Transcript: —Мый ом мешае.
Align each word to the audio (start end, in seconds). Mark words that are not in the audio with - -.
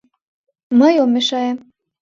—Мый 0.79 0.93
ом 1.03 1.09
мешае. 1.15 1.51